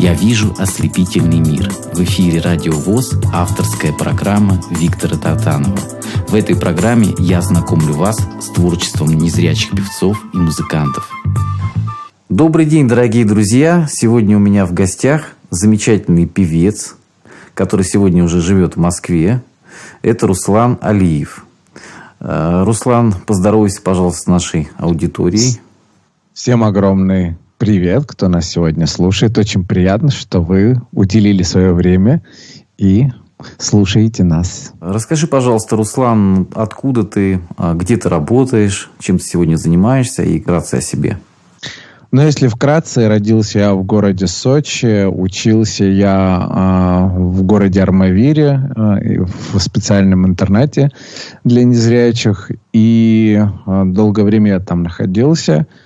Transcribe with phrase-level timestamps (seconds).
[0.00, 1.72] Я вижу ослепительный мир.
[1.92, 5.76] В эфире Радио ВОЗ авторская программа Виктора Татанова.
[6.28, 11.10] В этой программе я знакомлю вас с творчеством незрячих певцов и музыкантов.
[12.28, 13.88] Добрый день, дорогие друзья!
[13.90, 16.94] Сегодня у меня в гостях замечательный певец,
[17.54, 19.42] который сегодня уже живет в Москве.
[20.02, 21.44] Это Руслан Алиев.
[22.20, 25.60] Э, Руслан, поздоровайся, пожалуйста, с нашей аудиторией.
[26.34, 29.36] Всем огромный Привет, кто нас сегодня слушает.
[29.36, 32.22] Очень приятно, что вы уделили свое время
[32.76, 33.08] и
[33.58, 34.72] слушаете нас.
[34.80, 40.76] Расскажи, пожалуйста, Руслан, откуда ты, а, где ты работаешь, чем ты сегодня занимаешься и вкратце
[40.76, 41.18] о себе.
[42.12, 49.24] Ну, если вкратце, родился я в городе Сочи, учился я э, в городе Армавире э,
[49.24, 50.92] в специальном интернате
[51.42, 55.66] для незрячих, и э, долгое время я там находился–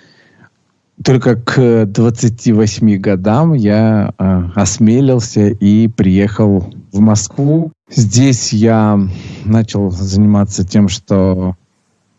[1.04, 7.72] только к 28 годам я э, осмелился и приехал в Москву.
[7.90, 9.00] Здесь я
[9.44, 11.56] начал заниматься тем, что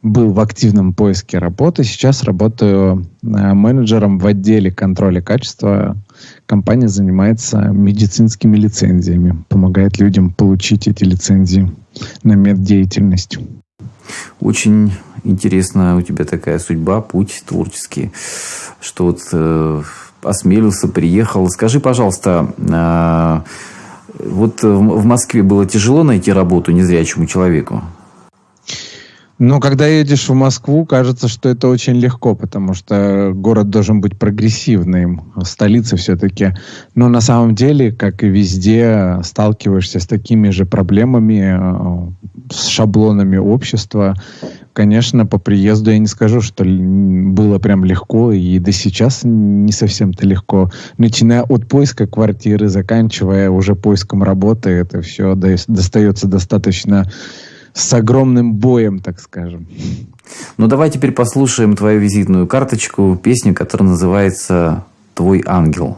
[0.03, 1.83] был в активном поиске работы.
[1.83, 5.97] Сейчас работаю э, менеджером в отделе контроля качества.
[6.45, 11.71] Компания занимается медицинскими лицензиями, помогает людям получить эти лицензии
[12.23, 13.39] на меддеятельность.
[14.39, 14.93] Очень
[15.23, 18.11] интересная у тебя такая судьба, путь творческий,
[18.81, 19.81] что вот э,
[20.21, 21.49] осмелился, приехал.
[21.49, 23.41] Скажи, пожалуйста, э,
[24.19, 27.83] вот в Москве было тяжело найти работу незрячему человеку?
[29.43, 34.17] Но когда едешь в Москву, кажется, что это очень легко, потому что город должен быть
[34.17, 36.53] прогрессивным, столица все-таки.
[36.95, 43.35] Но на самом деле, как и везде, сталкиваешься с такими же проблемами, э, с шаблонами
[43.35, 44.15] общества.
[44.71, 50.25] Конечно, по приезду я не скажу, что было прям легко, и до сейчас не совсем-то
[50.25, 50.71] легко.
[50.97, 57.11] Начиная от поиска квартиры, заканчивая уже поиском работы, это все достается достаточно
[57.73, 59.67] с огромным боем, так скажем.
[60.57, 65.97] Ну, давай теперь послушаем твою визитную карточку, песню, которая называется «Твой ангел».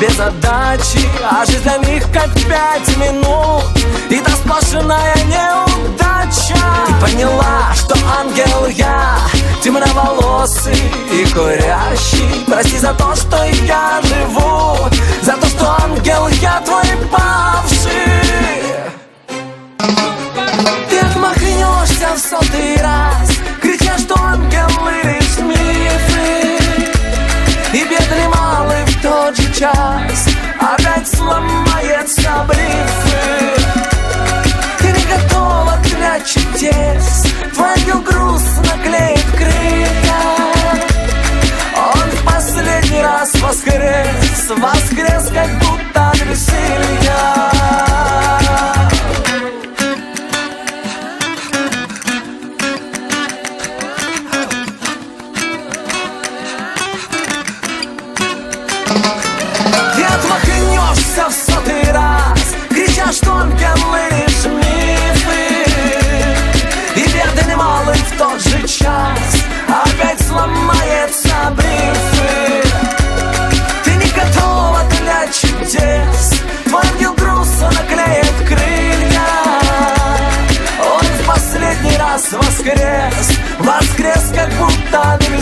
[0.00, 3.64] без отдачи А жизнь для них как пять минут.
[4.10, 6.56] И сплошная неудача.
[6.86, 9.18] Ты поняла, что ангел я
[9.62, 10.76] Темноволосый
[11.12, 12.44] и курящий.
[12.46, 14.88] Прости за то, что я живу
[15.22, 18.16] За то, что ангел я твой павший.
[20.88, 23.35] Ты отмахнешься в сотый раз
[29.56, 30.28] тот же час
[30.58, 33.56] Опять сломается брифы
[34.78, 40.22] Ты не готова для чудес Твой ангел грустно клеит крылья.
[41.76, 45.65] Он в последний раз воскрес Воскрес, как
[63.46, 65.66] Тільки лиш міфи.
[66.96, 69.34] І єдиним, але в тот же час
[69.68, 72.62] Опять сломается брифы
[73.84, 76.40] Ты не готова для чудес.
[76.64, 79.28] Твой ангел грустно наклеит крылья
[80.80, 83.38] Он в последний раз воскрес.
[83.58, 85.36] Воскрес, как будто на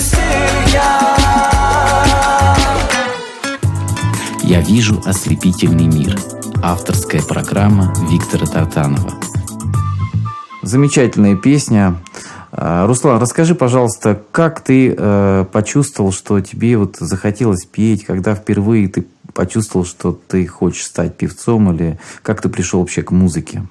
[4.43, 6.19] Я вижу ослепительный мир—
[6.67, 9.13] Авторская программа Виктора Тартанова
[10.63, 11.97] Замечательная песня.
[12.53, 18.89] А, Руслан, расскажи, пожалуйста, как ты э, почувствовал, что тебе вот захотелось петь, когда впервые
[18.89, 23.65] ты почувствовал, что ты хочешь стать певцом, или как ты пришел вообще к музыке?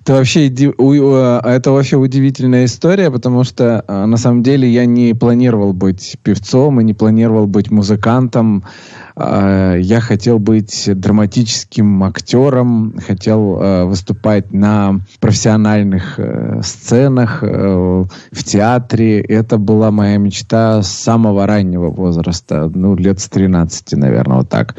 [0.00, 5.72] Это вообще, это вообще удивительная история, потому что а, на самом деле я не планировал
[5.72, 8.64] быть певцом и не планировал быть музыкантом.
[9.22, 18.44] А, я хотел быть драматическим актером, хотел а, выступать на профессиональных э, сценах, э, в
[18.44, 19.20] театре.
[19.20, 24.76] Это была моя мечта с самого раннего возраста, ну, лет с 13, наверное, вот так.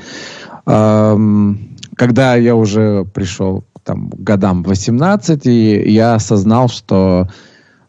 [0.65, 7.27] Когда я уже пришел там, годам 18, и я осознал, что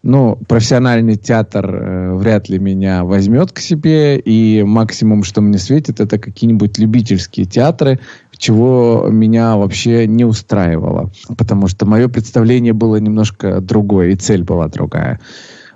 [0.03, 6.01] ну, профессиональный театр э, вряд ли меня возьмет к себе, и максимум, что мне светит,
[6.01, 8.01] это какие-нибудь любительские театры,
[8.43, 14.67] чего меня вообще не устраивало, потому что мое представление было немножко другое, и цель была
[14.67, 15.21] другая.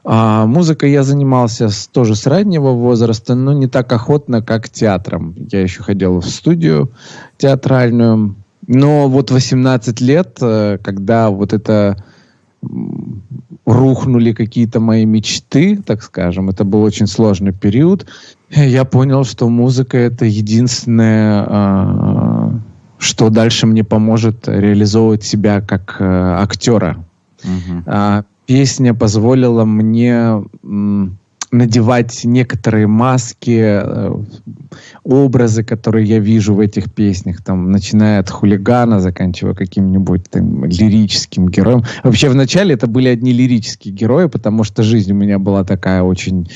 [0.03, 5.37] А музыкой я занимался с, тоже с раннего возраста, но не так охотно, как театром.
[5.51, 6.91] Я еще ходил в студию
[7.39, 8.35] театральную,
[8.67, 12.03] но вот 18 лет, э, когда вот это
[13.67, 18.07] рухнули какие-то мои мечты, так скажем, это был очень сложный период,
[18.49, 22.61] я понял, что музыка это единственное, а,
[22.99, 27.05] что дальше мне поможет реализовывать себя как э, актера.
[27.45, 28.25] Угу.
[28.47, 30.45] Песня позволила мне
[31.51, 34.13] надевать некоторые маски, э,
[35.05, 41.49] образы, которые я вижу в этих песнях, там, начиная от хулигана, заканчивая каким-нибудь там лирическим
[41.49, 41.85] героем.
[42.03, 46.49] Вообще, вначале это были одни лирические герои, потому что жизнь у меня была такая очень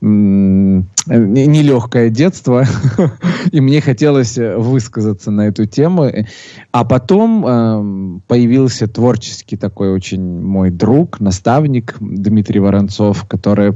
[0.00, 2.64] нелегкое детство,
[3.52, 6.10] и мне хотелось высказаться на эту тему.
[6.72, 13.72] А потом э, появился творческий такой очень мой друг, наставник Дмитрий Воронцов, который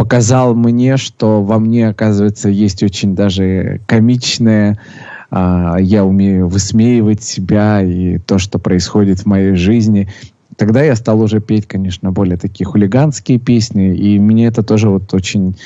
[0.00, 4.78] показал мне, что во мне, оказывается, есть очень даже комичное,
[5.30, 10.08] а, я умею высмеивать себя и то, что происходит в моей жизни.
[10.56, 15.12] Тогда я стал уже петь, конечно, более такие хулиганские песни, и мне это тоже вот
[15.12, 15.56] очень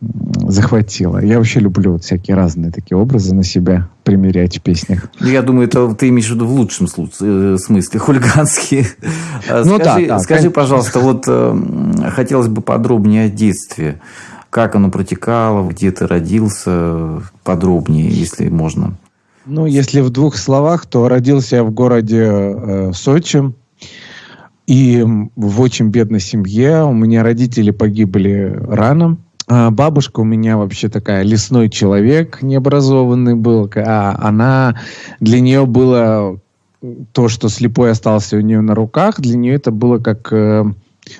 [0.00, 1.18] захватило.
[1.18, 5.10] Я вообще люблю вот всякие разные такие образы на себя примерять в песнях.
[5.20, 8.86] Ну, я думаю, это ты имеешь в виду в лучшем случае, э, смысле, хулиганские.
[9.48, 10.50] Ну, скажи, да, да, скажи конечно.
[10.50, 14.00] пожалуйста, вот э, хотелось бы подробнее о детстве.
[14.50, 18.96] Как оно протекало, где ты родился, подробнее, если можно.
[19.44, 23.52] Ну, если в двух словах, то родился я в городе э, Сочи.
[24.66, 25.02] И
[25.34, 26.84] в очень бедной семье.
[26.84, 29.16] У меня родители погибли рано.
[29.48, 33.70] А, бабушка у меня вообще такая лесной человек, необразованный был.
[33.76, 34.78] А она,
[35.20, 36.38] для нее было
[37.12, 40.32] то, что слепой остался у нее на руках, для нее это было как...
[40.32, 40.64] Э,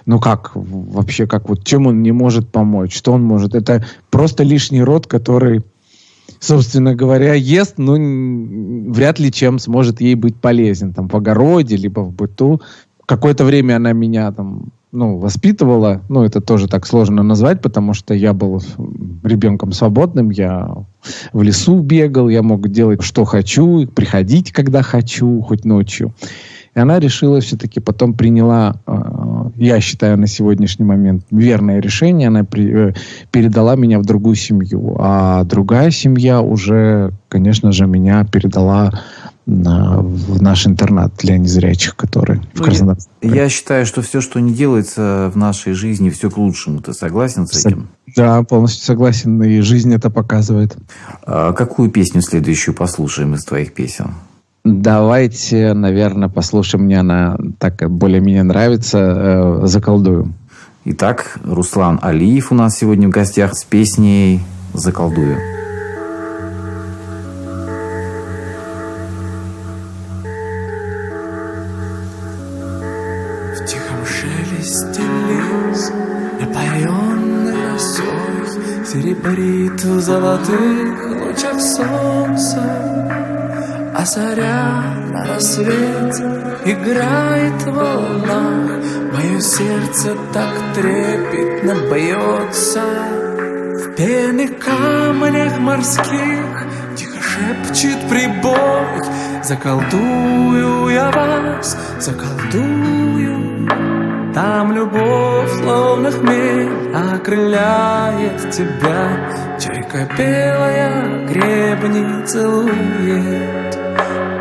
[0.04, 3.54] ну как, вообще, как вот, чем он не может помочь, что он может?
[3.54, 5.62] Это просто лишний род, который,
[6.38, 7.94] собственно говоря, ест, но
[8.92, 12.60] вряд ли чем сможет ей быть полезен, там, в огороде, либо в быту.
[13.06, 18.14] Какое-то время она меня там ну, воспитывала, ну, это тоже так сложно назвать, потому что
[18.14, 18.62] я был
[19.22, 20.70] ребенком свободным, я
[21.32, 26.14] в лесу бегал, я мог делать, что хочу, приходить, когда хочу, хоть ночью.
[26.74, 28.92] И она решила все-таки, потом приняла, э,
[29.56, 32.94] я считаю, на сегодняшний момент верное решение, она при, э,
[33.30, 38.92] передала меня в другую семью, а другая семья уже, конечно же, меня передала
[39.48, 43.00] на, в наш интернат для незрячих, который ну, в Краснодаре.
[43.22, 46.80] Я, я считаю, что все, что не делается в нашей жизни, все к лучшему.
[46.80, 47.88] Ты согласен с этим?
[48.14, 49.42] Да, полностью согласен.
[49.42, 50.76] И жизнь это показывает.
[51.22, 54.12] А какую песню следующую послушаем из твоих песен?
[54.64, 56.84] Давайте, наверное, послушаем.
[56.84, 58.98] Мне она так более-менее нравится.
[58.98, 60.34] Э, «Заколдую».
[60.84, 64.40] Итак, Руслан Алиев у нас сегодня в гостях с песней
[64.74, 65.57] «Заколдую».
[78.88, 82.62] Серебрит в золотых лучах солнца.
[83.94, 84.82] А заря
[85.12, 86.24] на рассвете
[86.64, 88.82] играет в волнах.
[89.12, 92.82] Мое сердце так трепетно бьется.
[93.74, 99.42] В пенных камнях морских Тихо шепчет прибой.
[99.42, 103.47] Заколдую я вас, заколдую
[104.40, 109.58] Там любовь, словно хмель, окрыляет тебя.
[109.58, 113.76] Чайка белая гребни целует.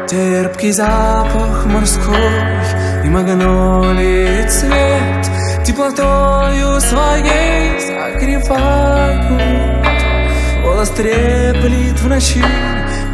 [0.07, 2.13] Терпкий запах морской
[3.05, 5.65] и магнолии цвет.
[5.65, 9.41] Теплотою своей согревают.
[10.63, 12.43] Голос треплет в ночи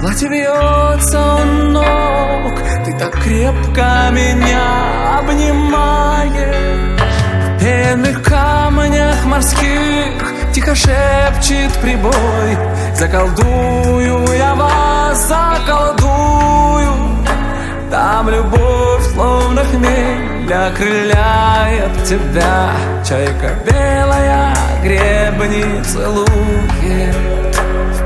[0.03, 6.99] Платье вьется у ног Ты так крепко меня обнимаешь.
[7.55, 12.57] В пенных камнях морских Тихо шепчет прибой.
[12.95, 16.91] Заколдую я вас, заколдую.
[17.89, 22.71] Там любовь, словно хмель Окрыляет тебя.
[23.07, 27.32] Чайка белая гребни целует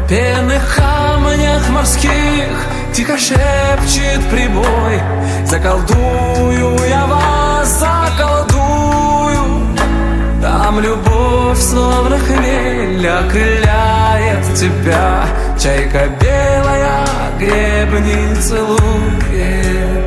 [0.07, 4.99] пенных камнях морских Тихо шепчет прибой.
[5.45, 9.77] Заколдую я вас, заколдую.
[10.41, 15.27] Там любовь, словно хмель Окрыляет тебя.
[15.59, 17.05] Чайка белая
[17.37, 20.06] гребни целует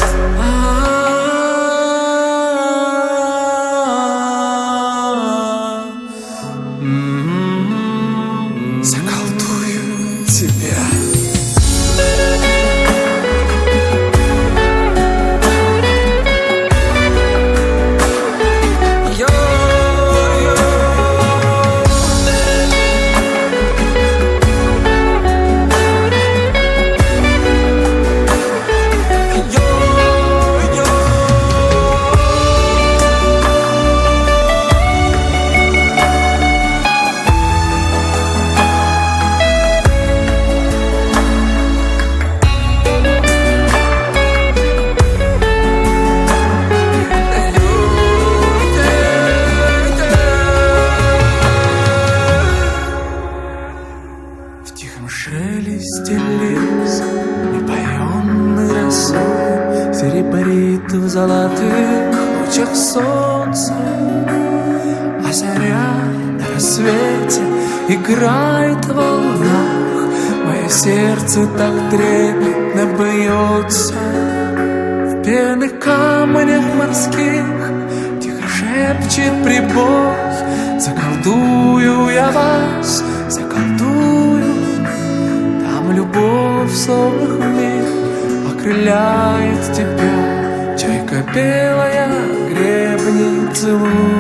[86.70, 92.08] любовь словно хмель Окрыляет тебя Чайка белая
[92.48, 94.10] гребни целует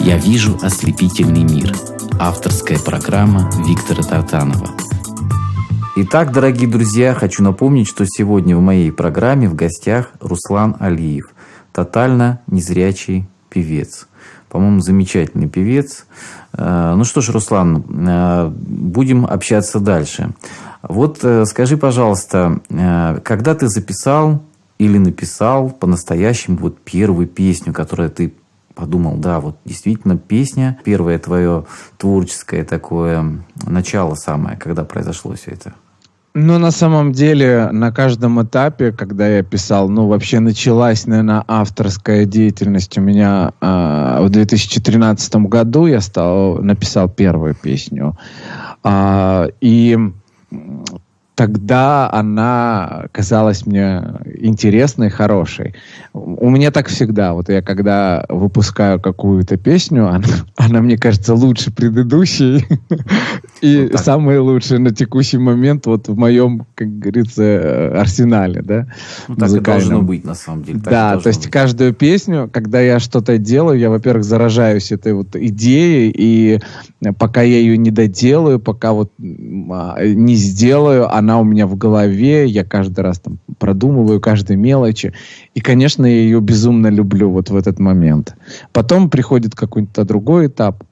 [0.00, 1.74] «Я вижу ослепительный мир»–
[2.20, 4.70] авторская программа Виктора Тартанова.
[5.96, 11.34] Итак, дорогие друзья, хочу напомнить, что сегодня в моей программе в гостях Руслан Алиев,
[11.72, 14.06] тотально незрячий певец.
[14.48, 16.06] По-моему, замечательный певец.
[16.52, 20.30] Э, ну что ж, Руслан, э, будем общаться дальше.
[20.82, 22.60] Вот э, скажи, пожалуйста,
[23.24, 24.42] когда ты записал
[24.78, 28.32] или написал по-настоящему вот первую песню, которую ты
[28.74, 31.64] подумал, да, вот действительно песня, первое твое
[31.96, 35.74] творческое такое начало самое, когда произошло все это?
[36.40, 42.26] Ну, на самом деле, на каждом этапе, когда я писал, ну, вообще началась, наверное, авторская
[42.26, 45.86] деятельность у меня э, в 2013 году.
[45.86, 48.16] Я стал, написал первую песню.
[48.84, 49.98] Э, и
[51.38, 54.02] тогда она казалась мне
[54.40, 55.76] интересной, хорошей.
[56.12, 57.32] У меня так всегда.
[57.32, 60.26] Вот я когда выпускаю какую-то песню, она,
[60.56, 62.66] она мне кажется лучше предыдущей.
[63.60, 68.88] И вот самые лучшие на текущий момент вот в моем, как говорится, арсенале, да,
[69.28, 70.80] ну, Так и должно быть, на самом деле.
[70.80, 71.52] да, то есть быть.
[71.52, 76.60] каждую песню, когда я что-то делаю, я, во-первых, заражаюсь этой вот идеей, и
[77.16, 79.12] пока я ее не доделаю, пока вот
[79.72, 85.12] а, не сделаю, она у меня в голове, я каждый раз там продумываю каждой мелочи.
[85.54, 88.34] И, конечно, я ее безумно люблю вот в этот момент.
[88.72, 90.84] Потом приходит какой-то другой этап,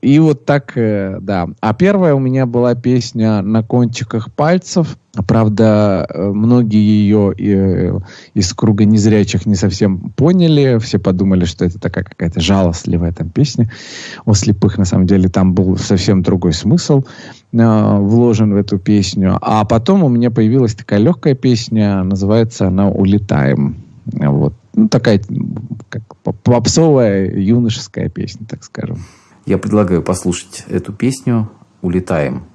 [0.00, 1.48] и вот так, э, да.
[1.60, 4.96] А первая у меня была песня «На кончиках пальцев».
[5.28, 7.98] Правда, э, многие ее э,
[8.34, 10.78] из круга незрячих не совсем поняли.
[10.78, 13.70] Все подумали, что это такая какая-то жалостливая там песня.
[14.24, 17.04] У слепых, на самом деле, там был совсем другой смысл
[17.52, 19.38] вложен в эту песню.
[19.40, 23.76] А потом у меня появилась такая легкая песня, называется она «Улетаем».
[24.06, 24.54] Вот.
[24.74, 25.20] Ну, такая
[25.88, 26.02] как
[26.42, 28.98] попсовая юношеская песня, так скажем.
[29.46, 31.50] Я предлагаю послушать эту песню
[31.82, 32.46] «Улетаем».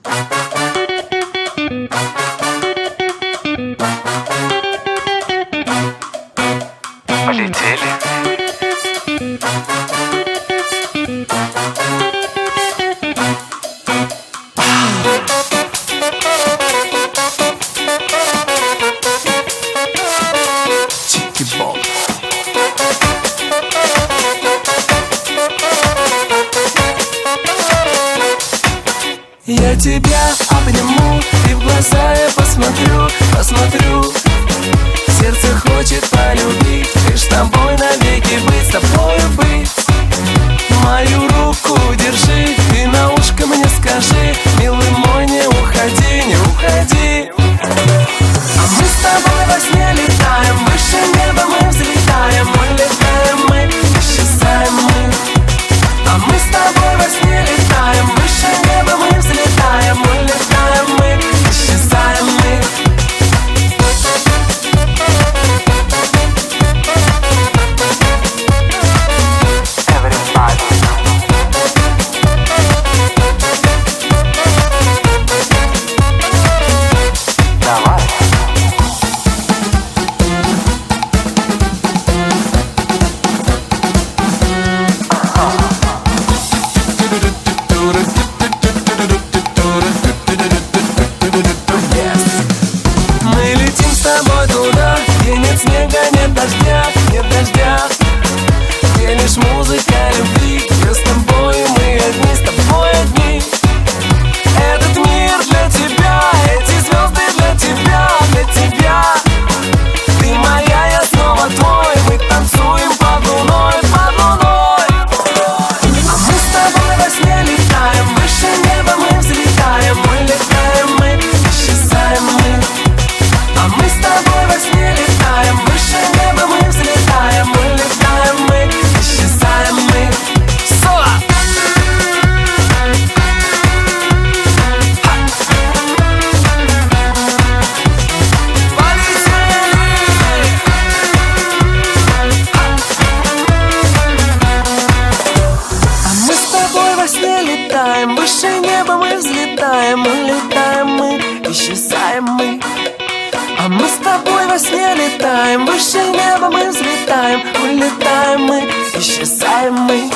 [154.70, 157.42] сне летаем Выше неба мы взлетаем.
[157.64, 160.10] Улетаем мы, исчезаем мы.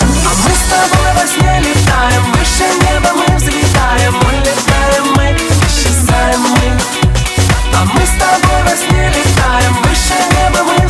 [0.00, 4.14] А мы с тобой во сне летаем Выше неба мы взлетаем.
[4.28, 6.66] Улетаем мы, исчезаем мы.
[7.74, 10.85] А мы с тобой во сне летаем Выше неба мы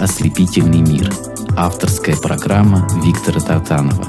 [0.00, 1.10] «Ослепительный мир».
[1.56, 4.06] Авторская программа Виктора Татанова.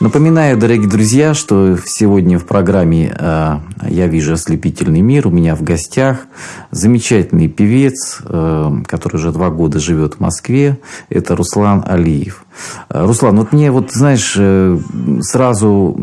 [0.00, 5.62] Напоминаю, дорогие друзья, что сегодня в программе э, «Я вижу ослепительный мир» у меня в
[5.62, 6.26] гостях
[6.70, 10.78] замечательный певец, э, который уже два года живет в Москве.
[11.08, 12.44] Это Руслан Алиев.
[12.88, 14.78] Руслан, вот мне вот, знаешь, э,
[15.22, 15.96] сразу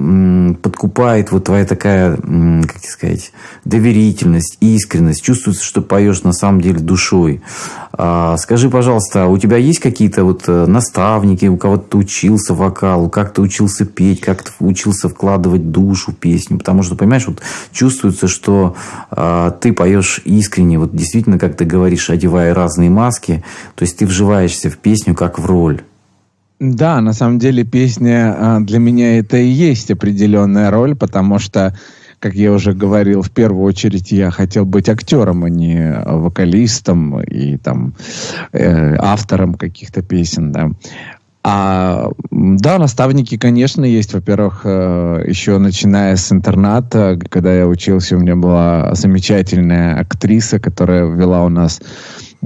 [0.61, 3.31] подкупает вот твоя такая, как сказать,
[3.65, 5.23] доверительность, искренность.
[5.23, 7.41] Чувствуется, что поешь на самом деле душой.
[7.93, 12.53] А, скажи, пожалуйста, а у тебя есть какие-то вот э, наставники, у кого ты учился
[12.53, 16.57] вокалу, как ты учился петь, как ты учился вкладывать душу в песню?
[16.57, 17.41] Потому что, понимаешь, вот
[17.71, 18.75] чувствуется, что
[19.11, 23.43] а, ты поешь искренне, вот действительно, как ты говоришь, одевая разные маски,
[23.75, 25.81] то есть ты вживаешься в песню как в роль.
[26.59, 31.77] Да, на самом деле песня а, для меня это и есть определенная роль, потому что,
[32.19, 37.57] как я уже говорил, в первую очередь я хотел быть актером, а не вокалистом и
[37.57, 37.93] там
[38.53, 40.71] э, автором каких-то песен, да.
[41.47, 44.13] А, да, наставники, конечно, есть.
[44.13, 51.05] Во-первых, э, еще начиная с интерната, когда я учился, у меня была замечательная актриса, которая
[51.05, 51.81] вела у нас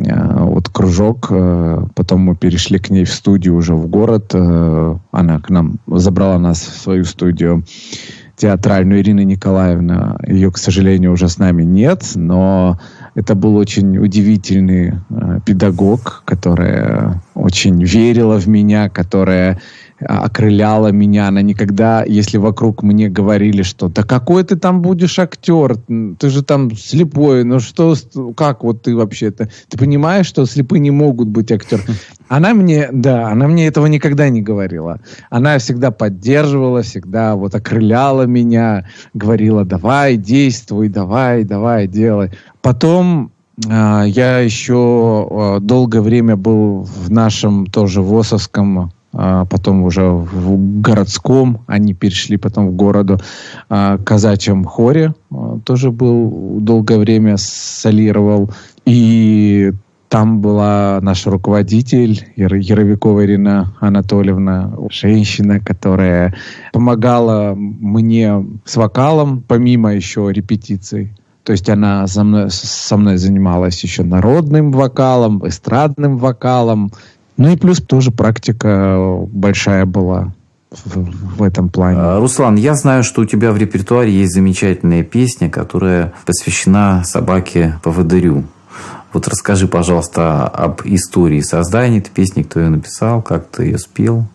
[0.06, 5.40] вот кружок, э, потом мы перешли к ней в студию уже в город, э, она
[5.40, 7.64] к нам забрала нас в свою студию
[8.36, 10.18] театральную Ирина Николаевна.
[10.26, 12.80] Ее, к сожалению, уже с нами нет, но
[13.14, 14.94] это был очень удивительный
[15.46, 19.60] педагог, которая очень верила в меня, которая
[20.02, 21.28] окрыляла меня.
[21.28, 25.78] Она никогда, если вокруг мне говорили, что да какой ты там будешь актер,
[26.20, 27.96] ты же там слепой, ну что,
[28.36, 29.50] как вот ты вообще-то?
[29.68, 31.86] Ты понимаешь, что слепые не могут быть актером?
[32.28, 35.02] Она мне, да, она мне этого никогда не говорила.
[35.32, 38.86] Она всегда поддерживала, всегда вот окрыляла меня,
[39.16, 42.30] говорила, давай, действуй, давай, давай, делай.
[42.62, 43.32] Потом
[43.68, 50.82] э, я еще э, долгое время был в нашем тоже ВОСовском а потом уже в
[50.82, 53.20] городском, они перешли потом в городу
[53.68, 58.52] а, казачьем хоре, а, тоже был долгое время солировал,
[58.86, 59.72] и
[60.10, 66.34] там была наш руководитель Яровикова Ирина Анатольевна, женщина, которая
[66.74, 71.14] помогала мне с вокалом, помимо еще репетиций.
[71.44, 76.92] То есть она со мной, со мной занималась еще народным вокалом, эстрадным вокалом,
[77.40, 80.34] ну и плюс тоже практика большая была
[80.70, 81.98] в, в этом плане.
[82.00, 87.80] А, Руслан, я знаю, что у тебя в репертуаре есть замечательная песня, которая посвящена собаке
[87.82, 88.44] поводырю.
[89.14, 94.28] Вот расскажи, пожалуйста, об истории создания этой песни, кто ее написал, как ты ее спел.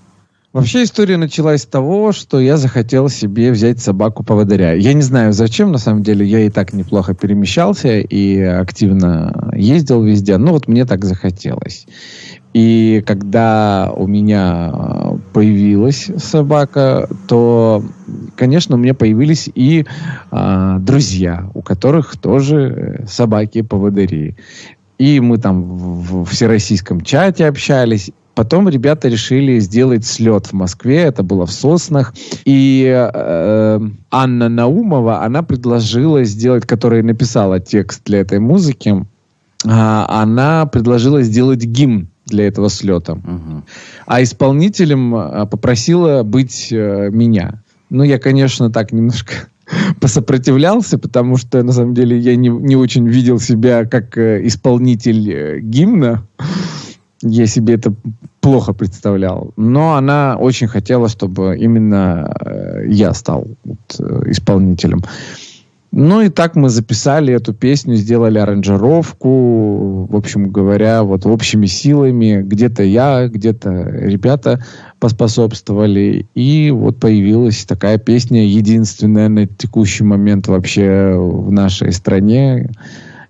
[0.54, 4.74] Вообще история началась с того, что я захотел себе взять собаку-поводыря.
[4.74, 10.04] Я не знаю зачем, на самом деле, я и так неплохо перемещался и активно ездил
[10.04, 11.86] везде, но вот мне так захотелось.
[12.54, 17.84] И когда у меня э, появилась собака, то,
[18.36, 19.84] конечно, у меня появились и
[20.30, 24.36] а, друзья, у которых тоже э, собаки-поводыри.
[24.98, 28.12] И мы там в, в всероссийском чате общались.
[28.36, 32.14] Потом ребята решили сделать слет в Москве, это было в Соснах.
[32.44, 33.80] И э,
[34.12, 39.04] Анна Наумова, она предложила сделать, которая написала текст для этой музыки, э,
[39.64, 43.12] она предложила сделать гимн для этого слета.
[43.12, 43.62] Угу.
[44.06, 47.62] А исполнителем а, попросила быть э, меня.
[47.90, 49.48] Ну, я, конечно, так немножко
[50.00, 55.30] посопротивлялся, потому что, на самом деле, я не, не очень видел себя как э, исполнитель
[55.30, 56.26] э, гимна.
[57.22, 57.94] Я себе это
[58.40, 59.52] плохо представлял.
[59.56, 65.02] Но она очень хотела, чтобы именно э, я стал вот, э, исполнителем.
[65.96, 72.42] Ну и так мы записали эту песню, сделали аранжировку, в общем говоря, вот общими силами.
[72.42, 74.60] Где-то я, где-то ребята
[74.98, 76.26] поспособствовали.
[76.34, 82.72] И вот появилась такая песня, единственная на текущий момент вообще в нашей стране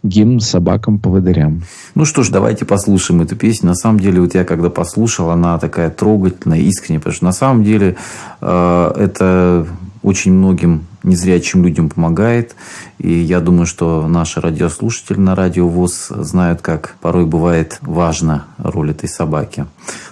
[0.03, 1.65] гимн собакам-поводырям.
[1.95, 3.69] Ну что ж, давайте послушаем эту песню.
[3.69, 7.63] На самом деле, вот я когда послушал, она такая трогательная, искренняя, потому что на самом
[7.63, 7.97] деле
[8.41, 9.67] э, это
[10.03, 12.57] очень многим незрячим людям помогает.
[12.99, 18.91] И я думаю, что наши радиослушатели на радио ВОЗ знают, как порой бывает важна роль
[18.91, 19.67] этой собаки.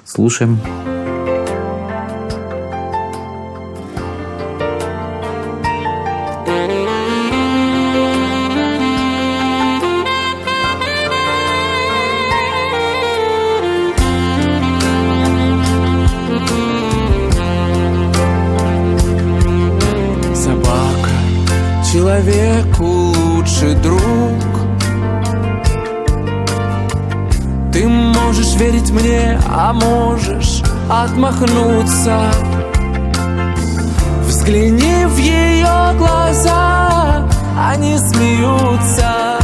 [0.05, 0.59] Слушаем.
[0.63, 1.02] Слушаем.
[28.63, 32.31] Верить мне, а можешь отмахнуться.
[34.27, 39.39] Взгляни в ее глаза, они смеются.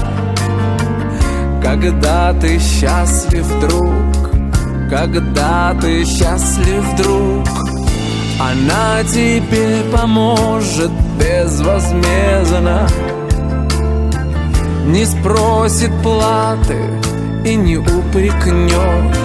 [1.60, 4.30] Когда ты счастлив, друг
[4.88, 7.46] Когда ты счастлив, друг
[8.40, 12.86] Она тебе поможет безвозмездно.
[14.86, 16.78] Не спросит платы
[17.44, 19.16] и не упрекнет.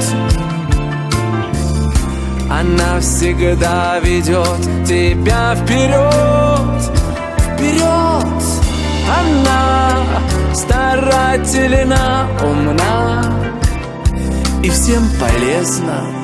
[2.49, 6.91] Она всегда ведет тебя вперед,
[7.39, 8.43] вперед.
[9.09, 10.03] Она
[10.53, 13.23] старательна, умна
[14.61, 16.23] и всем полезна.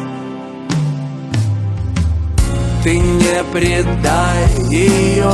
[2.83, 5.33] Ты не предай ее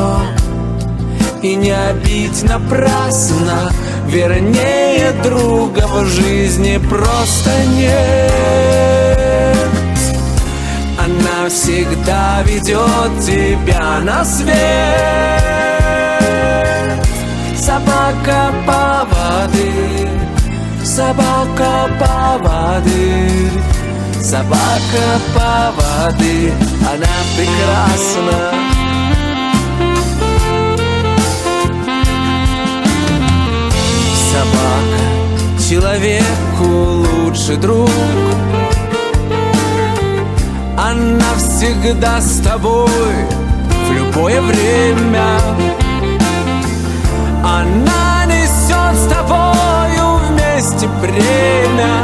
[1.43, 3.71] И не обидь напрасно
[4.07, 9.57] Вернее, друга в жизни просто нет.
[10.97, 15.65] Она всегда ведет тебя на свет.
[17.65, 20.09] Собака поводырь
[20.83, 23.49] Собака поводырь
[24.21, 28.84] Собака поводы, она прекрасна
[34.35, 37.89] Собака человеку лучший друг
[40.77, 42.89] Она все всегда с тобой
[43.87, 45.39] в любое время.
[47.43, 52.03] Она несет с тобою вместе бремя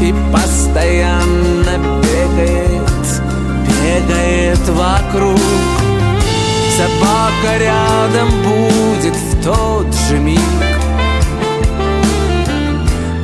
[0.00, 3.22] И постоянно бегает,
[3.66, 5.38] бегает вокруг
[6.76, 10.38] Собака рядом будет тот же миг.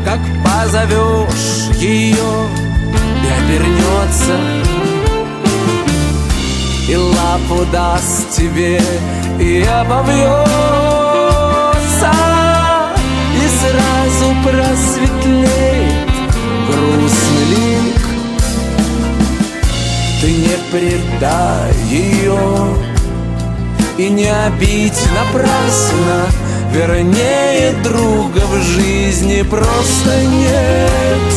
[0.04, 2.32] Как позовешь ее
[3.22, 4.36] и обернется
[6.88, 8.80] И лапу даст тебе
[9.40, 10.44] и обовьется
[13.34, 16.10] И сразу просветлеет
[16.68, 18.02] грустный лик.
[20.20, 22.93] Ты не предай ее
[23.98, 26.26] и не обидь напрасно.
[26.72, 31.32] Вернее, друга в жизни просто нет.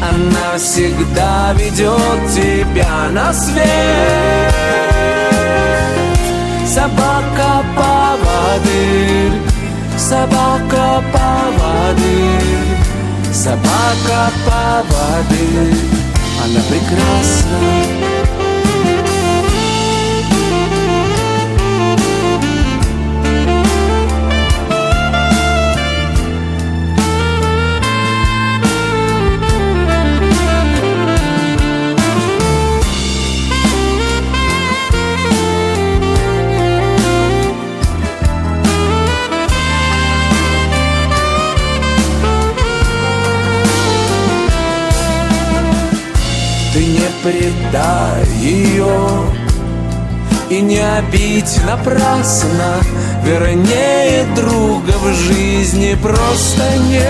[0.00, 4.54] Она всегда ведет тебя на свет.
[6.66, 9.40] Собака поводырь,
[9.96, 12.66] собака поводырь
[13.36, 15.76] Собака поводырь,
[16.42, 18.15] она прекрасна
[47.26, 49.26] предай ее
[50.48, 52.76] И не обидь напрасно
[53.24, 57.08] Вернее, друга в жизни просто нет.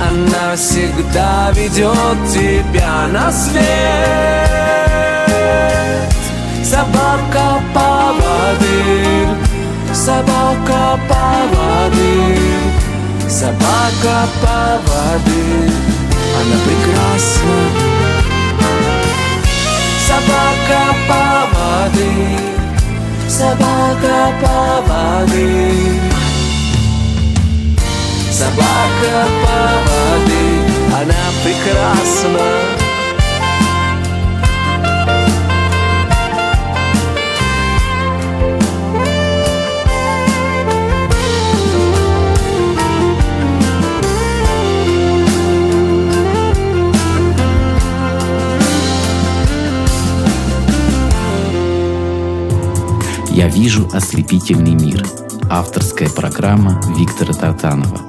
[0.00, 3.62] Она всегда ведет тебя на свет.
[6.64, 9.28] Собака поводырь,
[9.94, 12.40] собака поводырь
[13.28, 15.81] Собака поводырь
[16.42, 17.58] она прекрасна.
[20.06, 22.12] Собака поводы
[23.28, 26.00] Собака поводы.
[28.30, 30.42] Собака поводы
[30.92, 32.81] Она прекрасна
[53.42, 55.04] «Я вижу ослепительный мир».
[55.50, 58.00] Авторская программа Виктора Татанова.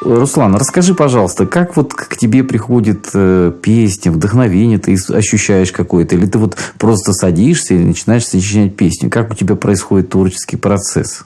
[0.00, 6.26] Руслан, расскажи, пожалуйста, как вот к тебе приходит э, песня, вдохновение, ты ощущаешь какое-то, или
[6.26, 9.08] ты вот просто садишься и начинаешь сочинять песню?
[9.08, 11.24] Как у тебя происходит творческий процесс?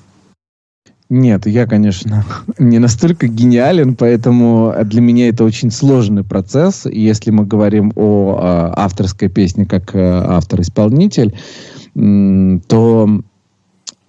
[1.08, 2.26] Нет, я, конечно,
[2.58, 6.84] не настолько гениален, поэтому для меня это очень сложный процесс.
[6.84, 11.34] Если мы говорим о э, авторской песне как э, автор-исполнитель,
[11.94, 13.22] то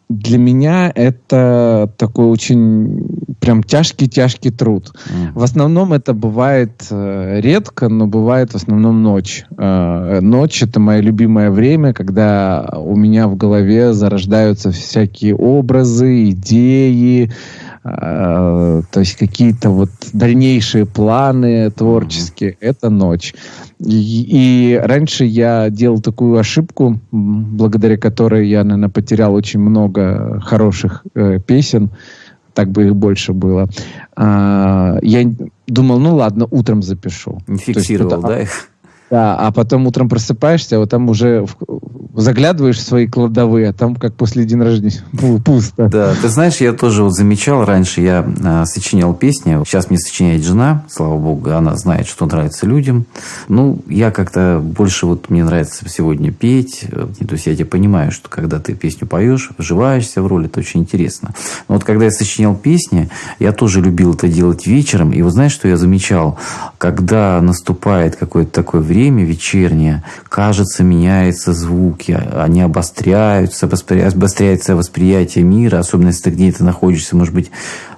[0.10, 4.91] для меня это такой очень прям тяжкий-тяжкий труд.
[4.93, 5.32] Mm.
[5.34, 9.46] В основном это бывает э, редко, но бывает в основном ночь.
[9.58, 17.32] Э, ночь это мое любимое время, когда у меня в голове зарождаются всякие образы, идеи,
[17.84, 22.52] то есть какие-то вот дальнейшие планы творческие.
[22.52, 22.58] Mm.
[22.62, 23.34] Это ночь.
[23.80, 31.04] И, и раньше я делал такую ошибку, благодаря которой я, наверное, потерял очень много хороших
[31.13, 31.89] э, песен.
[32.54, 33.67] Так бы их больше было.
[34.15, 35.30] А, я
[35.67, 37.39] думал, ну ладно, утром запишу.
[37.48, 38.69] Не фиксировал, есть, да, их?
[39.13, 41.45] Да, а потом утром просыпаешься, а вот там уже
[42.15, 45.04] заглядываешь в свои кладовые, а там как после день рождения
[45.45, 45.88] пусто.
[45.88, 50.43] Да, ты знаешь, я тоже вот замечал, раньше я а, сочинял песни, сейчас мне сочиняет
[50.43, 53.06] жена, слава богу, она знает, что нравится людям.
[53.47, 58.30] Ну, я как-то больше вот мне нравится сегодня петь, то есть я тебя понимаю, что
[58.30, 61.36] когда ты песню поешь, вживаешься в роль, это очень интересно.
[61.67, 65.52] Но вот когда я сочинял песни, я тоже любил это делать вечером, и вот знаешь,
[65.52, 66.39] что я замечал?
[66.80, 75.80] Когда наступает какое-то такое время вечернее, кажется, меняется звук, звуки, они обостряются, обостряется восприятие мира,
[75.80, 77.52] особенно если ты где-то находишься, может быть,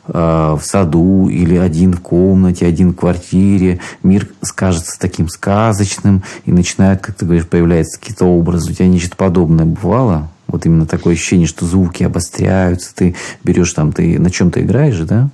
[0.07, 3.79] э, в саду или один в комнате, один в квартире.
[4.03, 8.71] Мир кажется таким сказочным, и начинают, как ты говоришь, появляются какие-то образы.
[8.71, 10.29] У тебя нечто подобное бывало?
[10.47, 15.29] Вот именно такое ощущение, что звуки обостряются, ты берешь там, ты на чем-то играешь, да?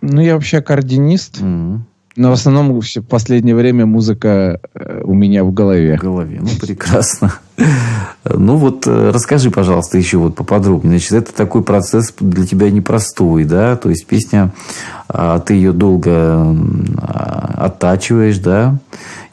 [0.00, 1.40] Ну, я вообще аккордеонист.
[1.40, 1.80] Mm-hmm.
[2.16, 5.98] Но в основном в последнее время музыка э, у меня в голове.
[5.98, 6.38] В голове.
[6.40, 7.34] Ну, прекрасно.
[8.24, 10.98] Ну вот э, расскажи, пожалуйста, еще вот поподробнее.
[10.98, 13.76] Значит, это такой процесс для тебя непростой, да?
[13.76, 14.52] То есть песня,
[15.08, 16.12] а, ты ее долго
[16.96, 18.78] а, оттачиваешь, да?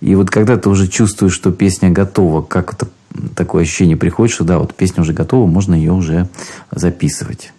[0.02, 2.88] И вот когда ты уже чувствуешь, что песня готова, как это
[3.36, 6.28] такое ощущение приходит, что да, вот песня уже готова, можно ее уже
[6.72, 7.54] записывать?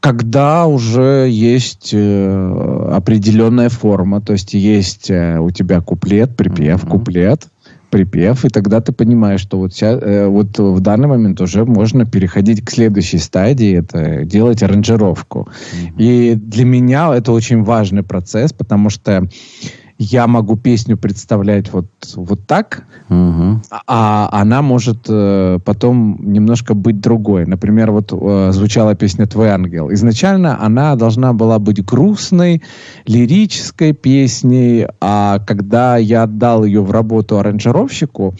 [0.00, 6.88] Когда уже есть э, определенная форма, то есть есть э, у тебя куплет, припев, mm-hmm.
[6.88, 7.48] куплет,
[7.90, 12.06] припев, и тогда ты понимаешь, что вот, сейчас, э, вот в данный момент уже можно
[12.06, 15.48] переходить к следующей стадии, это делать аранжировку.
[15.48, 15.92] Mm-hmm.
[15.98, 19.28] И для меня это очень важный процесс, потому что
[20.02, 21.86] я могу песню представлять вот,
[22.16, 23.60] вот так, угу.
[23.86, 27.44] а она может э, потом немножко быть другой.
[27.44, 29.92] Например, вот э, звучала песня «Твой ангел».
[29.92, 32.62] Изначально она должна была быть грустной,
[33.04, 38.34] лирической песней, а когда я отдал ее в работу аранжировщику,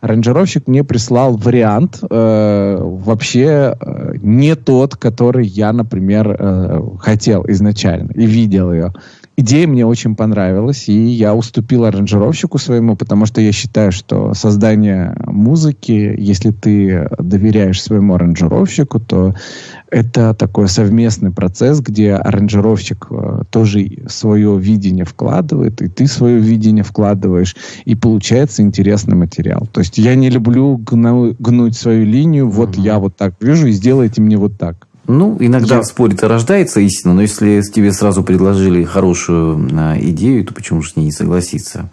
[0.00, 8.10] аранжировщик мне прислал вариант э, вообще э, не тот, который я, например, э, хотел изначально
[8.14, 8.92] и видел ее
[9.36, 15.16] идея мне очень понравилась, и я уступил аранжировщику своему, потому что я считаю, что создание
[15.26, 19.34] музыки, если ты доверяешь своему аранжировщику, то
[19.90, 26.84] это такой совместный процесс, где аранжировщик э, тоже свое видение вкладывает, и ты свое видение
[26.84, 29.68] вкладываешь, и получается интересный материал.
[29.72, 32.82] То есть я не люблю гну, гнуть свою линию, вот mm-hmm.
[32.82, 34.83] я вот так вижу, и сделайте мне вот так.
[35.06, 40.54] Ну, иногда в споре-то рождается истина, но если тебе сразу предложили хорошую а, идею, то
[40.54, 41.90] почему же с ней не согласиться?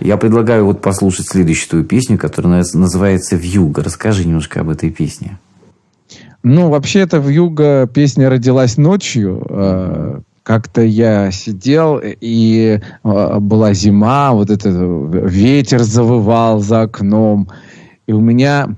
[0.00, 3.84] Я предлагаю вот послушать следующую твою песню, которая называется «Вьюга».
[3.84, 5.38] Расскажи немножко об этой песне.
[6.42, 9.46] Ну, вообще, эта «Вьюга» песня родилась ночью.
[9.48, 14.74] Э, как-то я сидел, и э, была зима, вот этот
[15.30, 17.48] ветер завывал за окном,
[18.08, 18.74] и у меня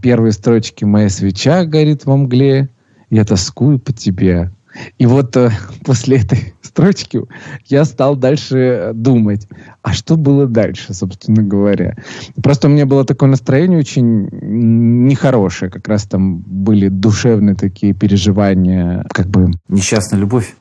[0.00, 2.70] первые строчки «Моя свеча горит во мгле»,
[3.10, 4.50] я тоскую по тебе.
[4.98, 5.50] И вот э,
[5.84, 7.22] после этой строчки
[7.66, 9.48] я стал дальше думать,
[9.82, 11.96] а что было дальше, собственно говоря.
[12.42, 14.28] Просто у меня было такое настроение очень
[15.06, 15.70] нехорошее.
[15.70, 19.52] Как раз там были душевные такие переживания, как бы...
[19.68, 20.54] Несчастная любовь?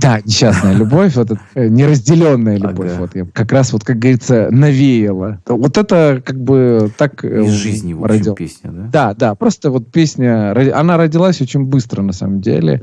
[0.00, 2.92] Да, несчастная любовь, вот эта э, неразделенная любовь.
[2.92, 3.00] Ага.
[3.00, 5.40] Вот я как раз вот, как говорится, навеяла.
[5.46, 7.24] Вот это как бы так...
[7.24, 8.88] Э, Из жизни, в общем, песня, да?
[8.92, 12.82] Да, да, просто вот песня, она родилась очень быстро, на самом деле.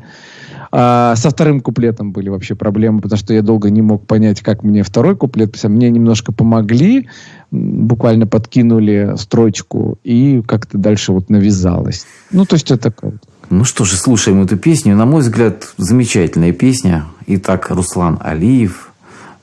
[0.71, 4.63] А, со вторым куплетом были вообще проблемы, потому что я долго не мог понять, как
[4.63, 5.71] мне второй куплет писать.
[5.71, 7.07] Мне немножко помогли,
[7.51, 12.05] буквально подкинули строчку, и как-то дальше вот навязалось.
[12.31, 13.13] Ну, то есть это такое
[13.49, 14.95] ну что же, слушаем эту песню.
[14.95, 17.05] На мой взгляд, замечательная песня.
[17.27, 18.89] Итак, Руслан Алиев,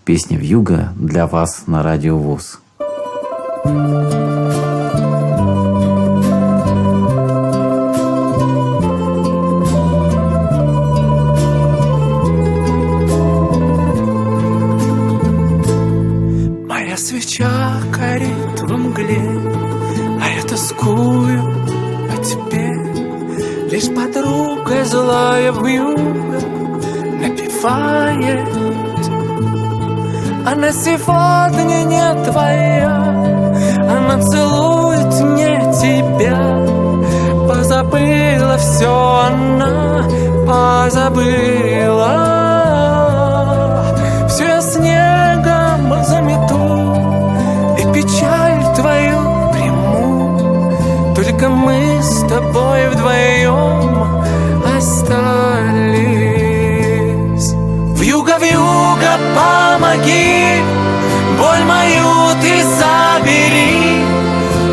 [0.04, 2.58] песня «Вьюга» для вас на Радио ВОЗ.
[16.68, 19.22] Моя свеча горит в мгле,
[20.20, 21.62] а я тоскую
[23.72, 26.40] Лишь подруга злая в юго
[27.22, 28.46] напевает
[30.46, 32.98] Она сегодня не твоя
[33.78, 36.36] Она целует мне тебя
[37.48, 40.04] Позабыла все она
[40.46, 42.31] Позабыла
[51.42, 53.82] Только мы с тобой вдвоем
[59.34, 60.62] помоги,
[61.36, 64.04] боль мою ты забери,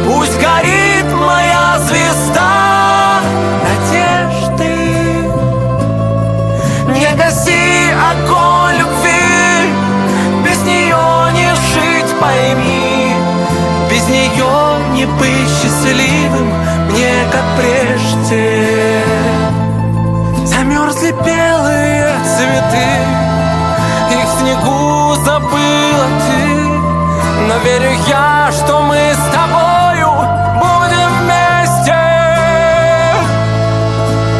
[0.06, 3.22] пусть горит моя звезда
[3.66, 4.74] надежды.
[6.94, 9.74] Не гаси огонь любви,
[10.46, 13.14] без нее не жить, пойми,
[13.90, 16.29] без нее не быть счастливым
[17.40, 19.02] как прежде.
[20.46, 22.90] Замерзли белые цветы,
[24.40, 26.42] снегу забыла ты.
[27.48, 30.10] Но верю я, что мы с тобою
[30.60, 32.00] будем вместе.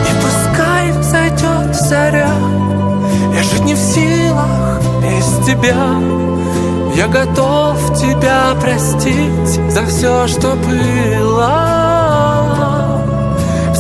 [0.06, 2.32] И пускай взойдет заря
[3.34, 5.76] Я жить не в силах без тебя.
[6.96, 11.79] Я готов тебя простить за все, что было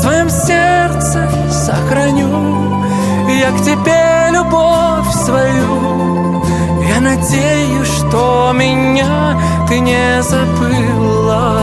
[0.01, 2.85] В сердце сохраню.
[3.27, 6.41] Я к тебе любовь свою.
[6.87, 9.37] Я надеюсь, что меня
[9.67, 11.61] ты не забыла.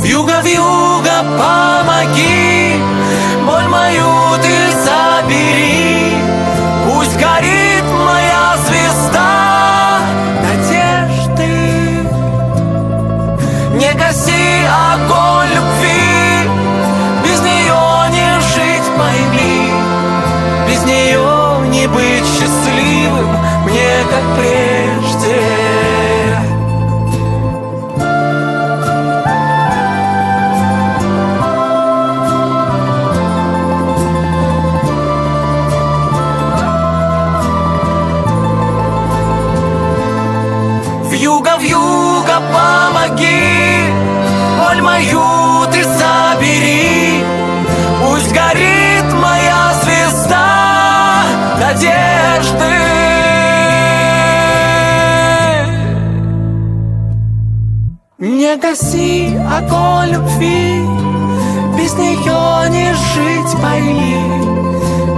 [0.00, 2.76] Вьюга, вьюга, помоги.
[3.44, 6.12] Боль мою ты забери.
[6.86, 10.00] Пусть горит моя звезда.
[10.44, 11.50] Надежды
[13.74, 15.77] Не гаси огонь любви
[21.98, 23.28] быть счастливым
[23.64, 24.67] Мне как прежде
[59.58, 60.82] огонь любви.
[61.76, 64.16] Без нее не жить пойми.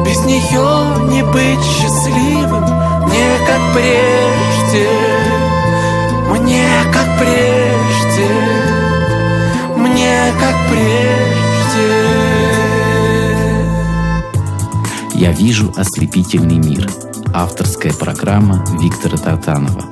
[0.05, 2.64] Без нее не быть счастливым.
[3.07, 5.30] Мне как прежде.
[6.30, 8.28] Мне как прежде,
[9.76, 11.91] мне как прежде.
[15.14, 16.88] «Я вижу ослепительный мир»–
[17.34, 19.84] авторская программа Виктора Тартанова.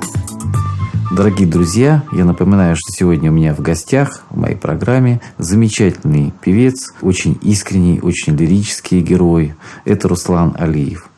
[1.11, 6.93] Дорогие друзья, я напоминаю, что сегодня у меня в гостях в моей программе замечательный певец,
[7.01, 9.55] очень искренний, очень лирический герой.
[9.85, 11.09] Это Руслан Алиев.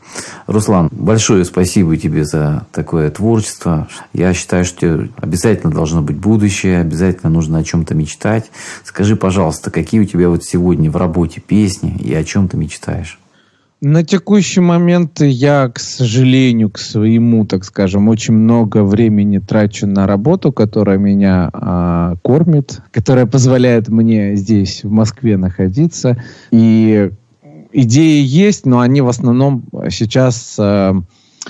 [0.48, 3.90] Руслан, большое спасибо тебе за такое творчество.
[4.14, 8.50] Я считаю, что обязательно должно быть будущее, обязательно нужно о чем-то мечтать.
[8.86, 13.20] Скажи, пожалуйста, какие у тебя вот сегодня в работе песни и о чем ты мечтаешь?
[13.84, 20.06] На текущий момент я, к сожалению, к своему, так скажем, очень много времени трачу на
[20.06, 26.22] работу, которая меня а, кормит, которая позволяет мне здесь, в Москве, находиться.
[26.52, 27.10] И
[27.74, 30.94] идеи есть, но они в основном сейчас э,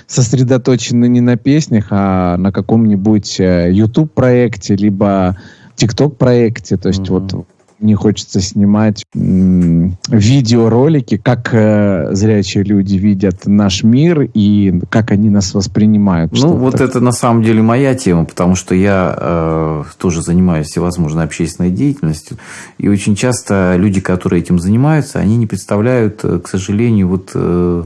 [0.08, 5.36] сосредоточены не на песнях, а на каком-нибудь э, YouTube проекте, либо
[5.76, 6.78] TikTok проекте.
[6.78, 7.34] То есть mm-hmm.
[7.34, 7.46] вот
[7.82, 15.30] мне хочется снимать м- видеоролики, как э, зрячие люди видят наш мир и как они
[15.30, 16.32] нас воспринимают.
[16.34, 21.24] Ну, вот это на самом деле моя тема, потому что я э, тоже занимаюсь всевозможной
[21.24, 22.38] общественной деятельностью.
[22.78, 27.32] И очень часто люди, которые этим занимаются, они не представляют, э, к сожалению, вот...
[27.34, 27.84] Э,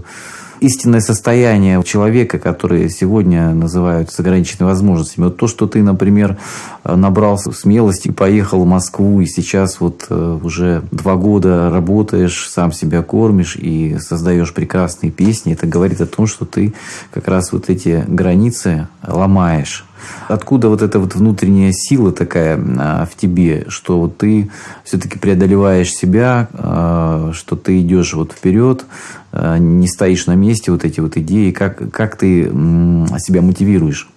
[0.66, 5.26] истинное состояние человека, который сегодня называют с ограниченными возможностями.
[5.26, 6.38] Вот то, что ты, например,
[6.84, 13.04] набрал смелости, поехал в Москву, и сейчас вот э, уже два года работаешь, сам себя
[13.04, 16.74] кормишь и создаешь прекрасные песни, это говорит о том, что ты
[17.12, 19.86] как раз вот эти границы ломаешь.
[20.28, 24.50] Откуда вот эта вот внутренняя сила такая а, в тебе, что вот ты
[24.84, 28.86] все-таки преодолеваешь себя, а, что ты идешь вот вперед,
[29.60, 34.10] не стоишь на месте, вот эти вот идеи, как, как ты себя мотивируешь?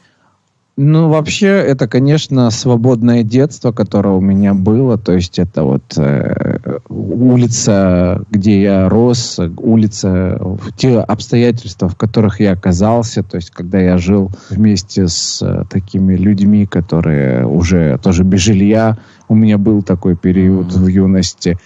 [0.81, 4.97] Ну, вообще, это, конечно, свободное детство, которое у меня было.
[4.97, 10.41] То есть это вот э, улица, где я рос, улица,
[10.77, 13.25] те обстоятельства, в которых я оказался.
[13.25, 18.99] То есть когда я жил вместе с э, такими людьми, которые уже тоже без жилья.
[19.27, 20.79] У меня был такой период mm-hmm.
[20.79, 21.59] в юности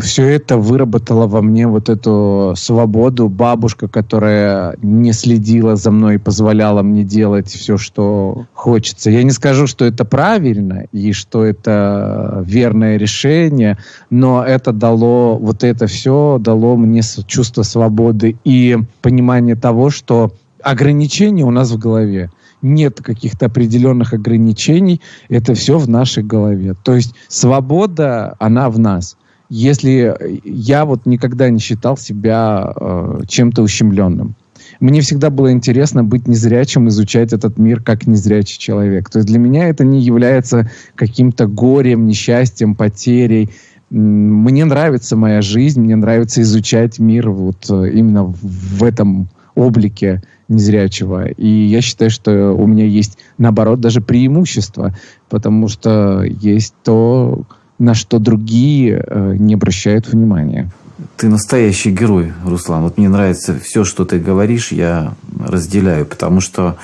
[0.00, 3.28] все это выработало во мне вот эту свободу.
[3.28, 9.10] Бабушка, которая не следила за мной и позволяла мне делать все, что хочется.
[9.10, 13.78] Я не скажу, что это правильно и что это верное решение,
[14.10, 21.44] но это дало, вот это все дало мне чувство свободы и понимание того, что ограничения
[21.44, 22.30] у нас в голове
[22.62, 26.74] нет каких-то определенных ограничений, это все в нашей голове.
[26.82, 29.16] То есть свобода, она в нас
[29.54, 34.34] если я вот никогда не считал себя э, чем-то ущемленным.
[34.80, 39.10] Мне всегда было интересно быть незрячим, изучать этот мир как незрячий человек.
[39.10, 43.50] То есть для меня это не является каким-то горем, несчастьем, потерей.
[43.90, 51.28] Мне нравится моя жизнь, мне нравится изучать мир вот э, именно в этом облике незрячего.
[51.28, 54.96] И я считаю, что у меня есть, наоборот, даже преимущество,
[55.28, 57.44] потому что есть то,
[57.82, 60.70] на что другие э, не обращают внимания.
[61.16, 62.82] Ты настоящий герой, Руслан.
[62.82, 65.14] Вот мне нравится все, что ты говоришь, я
[65.44, 66.76] разделяю, потому что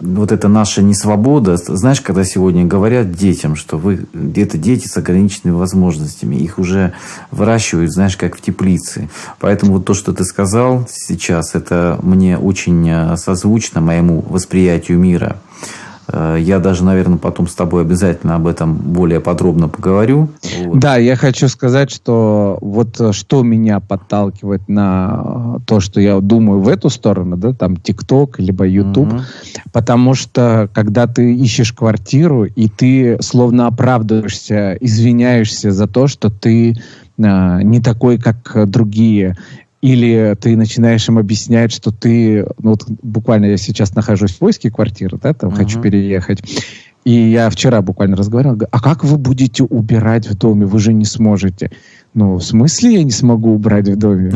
[0.00, 5.56] вот эта наша несвобода, знаешь, когда сегодня говорят детям, что вы где-то дети с ограниченными
[5.56, 6.92] возможностями, их уже
[7.30, 9.08] выращивают, знаешь, как в теплице.
[9.40, 15.36] Поэтому вот то, что ты сказал сейчас, это мне очень э, созвучно моему восприятию мира.
[16.08, 20.28] Э, я даже, наверное, потом с тобой обязательно об этом более подробно поговорю.
[20.64, 20.78] Вот.
[20.78, 26.60] Да, я хочу сказать, что вот э, что меня подталкивает на то, что я думаю
[26.60, 29.22] в эту сторону, да, там ТикТок либо YouTube, угу.
[29.72, 36.76] потому что когда ты ищешь квартиру и ты словно оправдываешься, извиняешься за то, что ты
[37.16, 39.36] не такой, как другие,
[39.84, 44.70] или ты начинаешь им объяснять, что ты, ну вот буквально я сейчас нахожусь в поиске
[44.70, 45.56] квартиры, да, там uh-huh.
[45.56, 46.42] хочу переехать,
[47.04, 51.04] и я вчера буквально разговаривал, а как вы будете убирать в доме, вы же не
[51.04, 51.70] сможете.
[52.14, 54.32] Ну, в смысле я не смогу убрать в доме?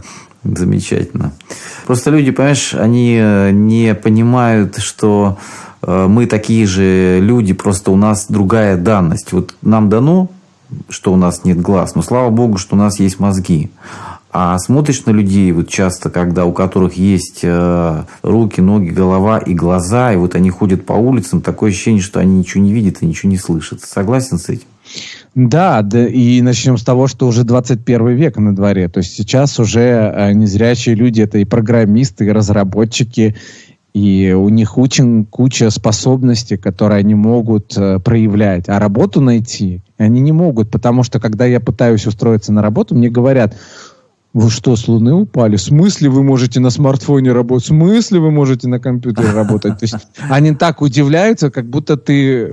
[0.42, 1.30] Замечательно.
[1.86, 5.38] Просто люди, понимаешь, они э, не понимают, что
[5.80, 9.30] э, мы такие же люди, просто у нас другая данность.
[9.30, 10.28] Вот нам дано,
[10.88, 13.70] что у нас нет глаз, но слава богу, что у нас есть мозги.
[14.30, 19.54] А смотришь на людей, вот часто, когда у которых есть э, руки, ноги, голова и
[19.54, 23.06] глаза, и вот они ходят по улицам, такое ощущение, что они ничего не видят и
[23.06, 23.80] ничего не слышат.
[23.80, 24.66] Согласен с этим?
[25.34, 28.88] Да, да, и начнем с того, что уже 21 век на дворе.
[28.88, 33.34] То есть сейчас уже э, незрячие люди это и программисты, и разработчики,
[33.94, 38.68] и у них очень куча способностей, которые они могут э, проявлять.
[38.68, 43.10] А работу найти они не могут, потому что когда я пытаюсь устроиться на работу, мне
[43.10, 43.56] говорят,
[44.38, 45.56] вы что, с Луны упали?
[45.56, 47.64] В смысле вы можете на смартфоне работать?
[47.64, 49.78] В смысле вы можете на компьютере работать?
[49.78, 49.96] То есть
[50.30, 52.52] они так удивляются, как будто ты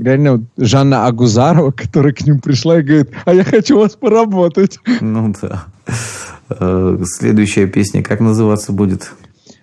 [0.00, 4.78] реально Жанна Агузарова, которая к ним пришла и говорит, а я хочу у вас поработать.
[5.00, 5.66] Ну да.
[6.48, 9.12] Э, следующая песня как называться будет?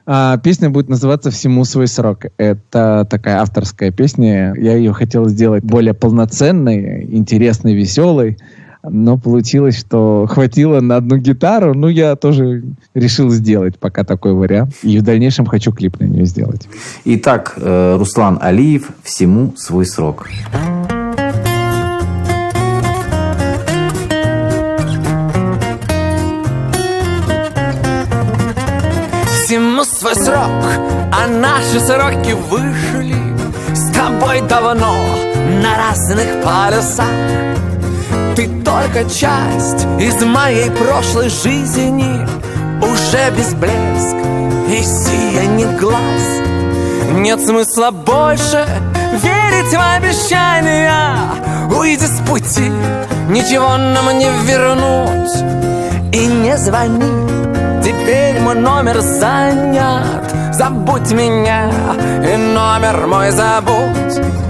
[0.05, 2.25] А, песня будет называться «Всему свой срок».
[2.37, 4.53] Это такая авторская песня.
[4.55, 8.37] Я ее хотел сделать более полноценной, интересной, веселой
[8.89, 11.73] но получилось, что хватило на одну гитару.
[11.73, 12.63] Ну, я тоже
[12.93, 14.73] решил сделать пока такой вариант.
[14.83, 16.67] И в дальнейшем хочу клип на нее сделать.
[17.05, 20.27] Итак, э, Руслан Алиев «Всему свой срок».
[29.45, 30.63] Всему свой срок,
[31.11, 33.13] а наши сроки вышли
[33.75, 34.95] С тобой давно
[35.61, 37.74] на разных полюсах
[38.35, 42.27] ты только часть из моей прошлой жизни
[42.81, 44.15] Уже без блеск
[44.67, 46.23] и сияние глаз.
[47.13, 48.65] Нет смысла больше
[49.23, 51.15] верить в обещания.
[51.71, 52.71] Уйди с пути,
[53.29, 56.13] ничего нам не вернуть.
[56.13, 57.05] И не звони,
[57.83, 60.33] теперь мой номер занят.
[60.53, 61.69] Забудь меня
[62.23, 64.44] и номер мой забудь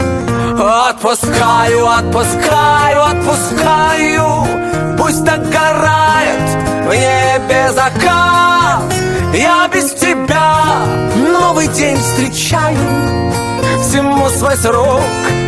[0.68, 4.98] Отпускаю, отпускаю, отпускаю.
[4.98, 6.42] Пусть догорает
[6.88, 8.82] в небе закат.
[9.32, 10.64] Я без тебя
[11.16, 12.78] новый день встречаю.
[13.80, 15.02] Всему свой срок,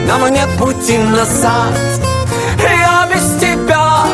[0.07, 1.73] нам нет пути назад.
[2.61, 4.05] Я без тебя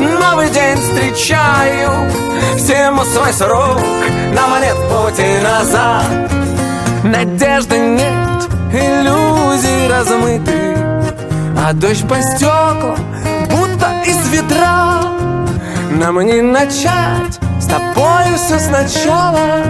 [0.00, 1.90] новый день встречаю.
[2.56, 3.78] Всему свой срок,
[4.32, 6.06] нам нет пути назад.
[7.04, 10.76] Надежды нет, иллюзий размыты
[11.58, 12.96] А дождь по стеклам,
[13.50, 15.02] будто из ведра
[15.90, 19.64] Нам не начать с тобой все сначала.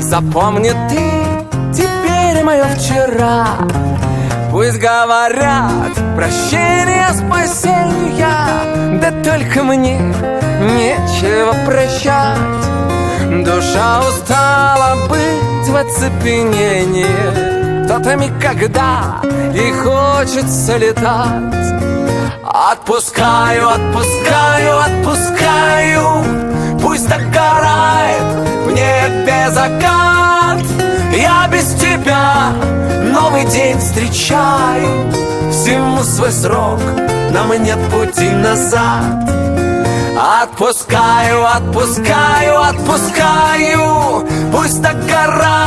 [0.00, 1.00] Запомни ты
[1.72, 3.46] теперь мое вчера.
[4.50, 8.36] Пусть говорят прощение, спасения
[9.00, 9.98] Да только мне
[10.60, 12.38] нечего прощать.
[13.44, 17.51] Душа устала быть в оцепенении
[17.84, 19.20] кто-то когда
[19.54, 21.62] и хочется летать.
[22.44, 26.24] Отпускаю, отпускаю, отпускаю
[26.82, 28.22] Пусть догорает
[28.66, 30.58] в небе закат
[31.16, 32.52] Я без тебя
[33.10, 35.10] новый день встречаю
[35.50, 36.80] Всему свой срок,
[37.30, 39.02] нам нет пути назад.
[40.42, 45.61] Отпускаю, отпускаю, отпускаю Пусть догорает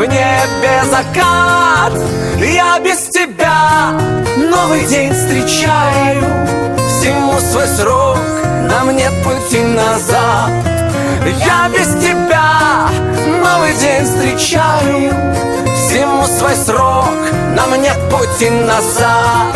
[0.00, 1.92] в небе закат.
[2.38, 3.92] Я без тебя
[4.50, 6.24] новый день встречаю.
[6.88, 8.18] Всему свой срок,
[8.70, 10.50] нам нет пути назад.
[11.44, 12.88] Я без тебя
[13.44, 15.12] новый день встречаю.
[15.76, 17.14] Всему свой срок,
[17.54, 19.54] нам нет пути назад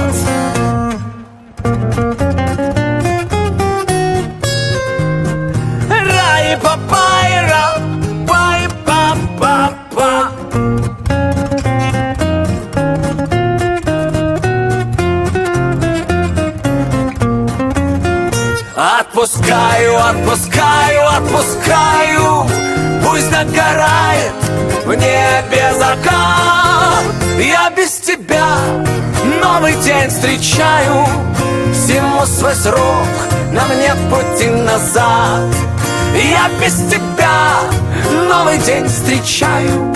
[19.24, 22.46] Отпускаю, отпускаю, отпускаю.
[23.02, 24.34] Пусть догорает
[24.84, 27.04] в небе закат.
[27.38, 28.58] Я без тебя
[29.42, 31.06] новый день встречаю.
[31.72, 33.08] Всему свой срок,
[33.50, 35.50] нам нет пути назад.
[36.14, 37.60] Я без тебя
[38.28, 39.90] новый день встречаю.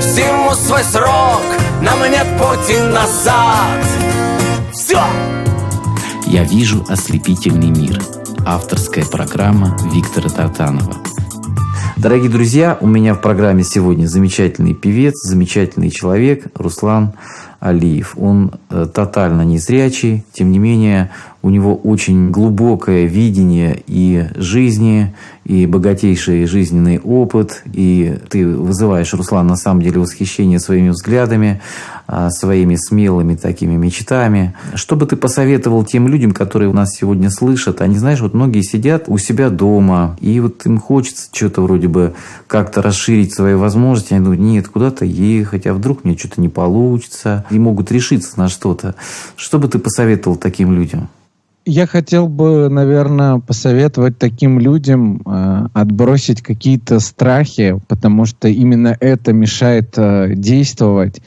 [0.00, 1.42] Всему свой срок,
[1.82, 3.84] нам нет пути назад.
[4.72, 5.02] Все!
[6.26, 10.94] «Я вижу ослепительный мир» Авторская программа Виктора Тартанова
[11.96, 17.14] Дорогие друзья, у меня в программе сегодня замечательный певец, замечательный человек Руслан
[17.60, 18.14] Алиев.
[18.18, 21.10] Он э, тотально незрячий, тем не менее
[21.44, 25.14] у него очень глубокое видение и жизни,
[25.44, 31.60] и богатейший жизненный опыт, и ты вызываешь, Руслан, на самом деле восхищение своими взглядами,
[32.06, 34.54] а, своими смелыми такими мечтами.
[34.74, 37.82] Что бы ты посоветовал тем людям, которые у нас сегодня слышат?
[37.82, 42.14] Они, знаешь, вот многие сидят у себя дома, и вот им хочется что-то вроде бы
[42.46, 44.14] как-то расширить свои возможности.
[44.14, 47.44] Они думают, нет, куда-то ехать, а вдруг мне что-то не получится.
[47.50, 48.94] И могут решиться на что-то.
[49.36, 51.10] Что бы ты посоветовал таким людям?
[51.66, 59.32] Я хотел бы, наверное, посоветовать таким людям э, отбросить какие-то страхи, потому что именно это
[59.32, 61.22] мешает э, действовать.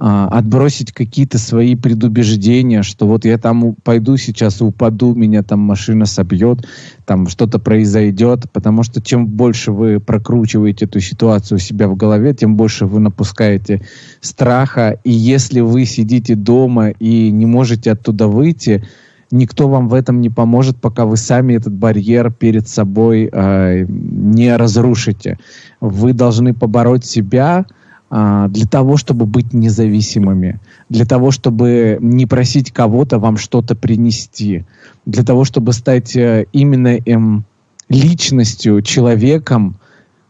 [0.00, 5.58] А, отбросить какие-то свои предубеждения, что вот я там пойду сейчас и упаду, меня там
[5.58, 6.68] машина собьет,
[7.04, 12.32] там что-то произойдет, потому что чем больше вы прокручиваете эту ситуацию у себя в голове,
[12.32, 13.82] тем больше вы напускаете
[14.20, 18.84] страха, и если вы сидите дома и не можете оттуда выйти,
[19.30, 24.56] никто вам в этом не поможет, пока вы сами этот барьер перед собой э, не
[24.56, 25.38] разрушите.
[25.80, 27.66] Вы должны побороть себя
[28.10, 34.64] э, для того, чтобы быть независимыми, для того, чтобы не просить кого-то вам что-то принести,
[35.06, 37.44] для того, чтобы стать э, именно эм,
[37.88, 39.76] личностью, человеком,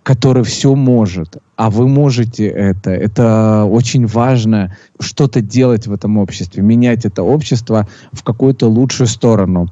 [0.03, 2.92] который все может, а вы можете это.
[2.92, 9.68] Это очень важно что-то делать в этом обществе, менять это общество в какую-то лучшую сторону.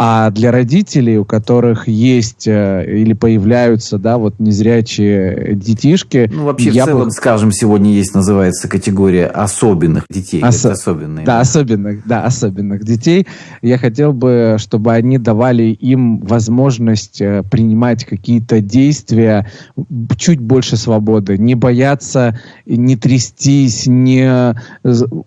[0.00, 6.30] А для родителей, у которых есть э, или появляются, да, вот незрячие детишки...
[6.32, 7.10] Ну, вообще, я в целом, бы...
[7.10, 10.40] скажем, сегодня есть, называется, категория особенных детей.
[10.40, 10.64] Ос...
[10.64, 11.26] особенные.
[11.26, 13.26] Да, особенных, да, особенных детей.
[13.60, 19.50] Я хотел бы, чтобы они давали им возможность э, принимать какие-то действия,
[20.16, 24.54] чуть больше свободы, не бояться, не трястись, не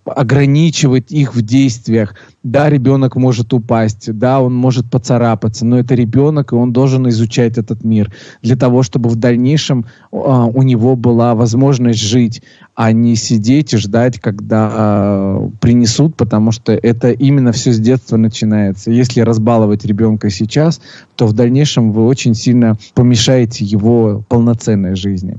[0.06, 2.16] ограничивать их в действиях.
[2.44, 7.58] Да, ребенок может упасть, да, он может поцарапаться, но это ребенок, и он должен изучать
[7.58, 12.44] этот мир для того, чтобы в дальнейшем э, у него была возможность жить,
[12.76, 18.18] а не сидеть и ждать, когда э, принесут, потому что это именно все с детства
[18.18, 18.92] начинается.
[18.92, 20.80] Если разбаловать ребенка сейчас,
[21.16, 25.38] то в дальнейшем вы очень сильно помешаете его полноценной жизни.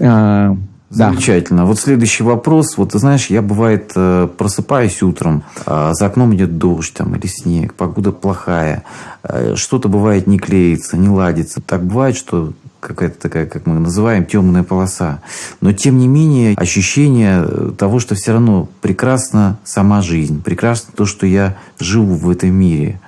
[0.00, 0.56] Э,
[0.94, 1.62] Замечательно.
[1.62, 1.66] Да.
[1.66, 2.76] Вот следующий вопрос.
[2.76, 7.26] Вот ты знаешь, я бывает э, просыпаюсь утром, а за окном идет дождь там, или
[7.26, 8.84] снег, погода плохая,
[9.22, 11.60] э, что-то бывает не клеится, не ладится.
[11.60, 15.20] Так бывает, что какая-то такая, как мы называем, темная полоса.
[15.60, 21.26] Но, тем не менее, ощущение того, что все равно прекрасна сама жизнь, прекрасно то, что
[21.26, 23.00] я живу в этом мире.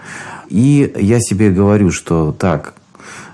[0.49, 2.75] И я себе говорю, что так,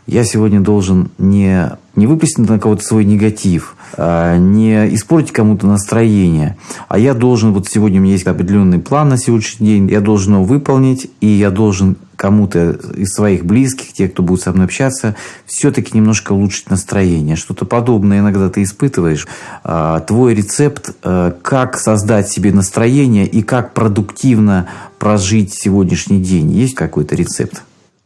[0.06, 6.56] я сегодня должен не, не выплеснуть на кого-то свой негатив, а не испортить кому-то настроение,
[6.88, 10.34] а я должен, вот сегодня у меня есть определенный план на сегодняшний день, я должен
[10.34, 15.16] его выполнить, и я должен кому-то из своих близких, тех, кто будет со мной общаться,
[15.44, 17.34] все-таки немножко улучшить настроение.
[17.34, 19.26] Что-то подобное иногда ты испытываешь.
[19.64, 24.68] А, твой рецепт, а, как создать себе настроение и как продуктивно
[25.00, 27.64] прожить сегодняшний день, есть какой-то рецепт?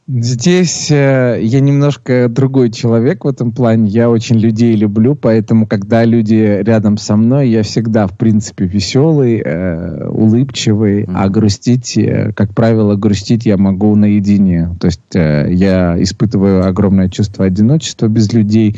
[0.09, 3.88] Здесь э, я немножко другой человек в этом плане.
[3.88, 9.42] Я очень людей люблю, поэтому, когда люди рядом со мной, я всегда, в принципе, веселый,
[9.44, 11.12] э, улыбчивый, mm-hmm.
[11.12, 14.76] а грустить, э, как правило, грустить я могу наедине.
[14.78, 18.76] То есть э, я испытываю огромное чувство одиночества без людей.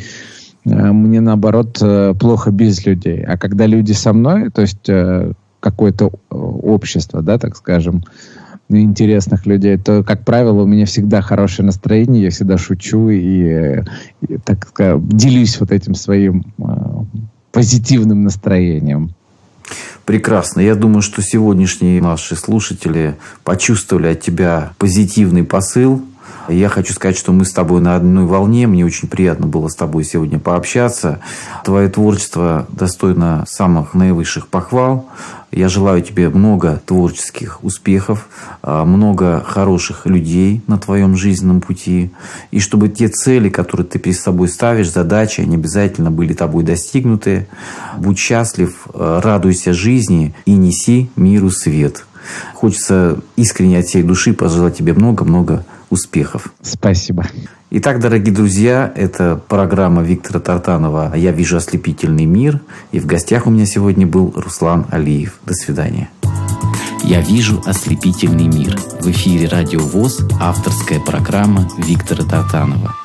[0.65, 3.23] Э, мне, наоборот, э, плохо без людей.
[3.23, 8.03] А когда люди со мной, то есть э, какое-то общество, да, так скажем,
[8.69, 13.81] интересных людей, то, как правило, у меня всегда хорошее настроение, я всегда шучу и,
[14.27, 16.63] и так сказать, делюсь вот этим своим э,
[17.51, 19.11] позитивным настроением.
[20.05, 20.61] Прекрасно.
[20.61, 26.01] Я думаю, что сегодняшние наши слушатели почувствовали от тебя позитивный посыл,
[26.47, 28.65] Я хочу сказать, что мы с тобой на одной волне.
[28.67, 31.19] Мне очень приятно было с тобой сегодня пообщаться.
[31.63, 35.07] Твое творчество достойно самых наивысших похвал.
[35.51, 38.29] Я желаю тебе много творческих успехов,
[38.61, 42.11] а, много хороших людей на твоем жизненном пути.
[42.51, 47.47] И чтобы те цели, которые ты перед собой ставишь, задачи, они обязательно были тобой достигнуты.
[47.97, 52.05] Будь счастлив, а, радуйся жизни и неси миру свет.
[52.53, 56.53] Хочется искренне от всей души пожелать тебе много-много успехов.
[56.61, 57.25] Спасибо.
[57.71, 62.61] Итак, дорогие друзья, это программа Виктора Тартанова «Я вижу ослепительный мир».
[62.91, 65.39] И в гостях у меня сегодня был Руслан Алиев.
[65.45, 66.09] До свидания.
[67.03, 68.77] «Я вижу ослепительный мир».
[69.01, 72.95] В эфире «Радио ВОЗ» авторская программа Виктора Тартанова.